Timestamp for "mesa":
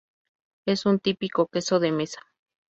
1.91-2.21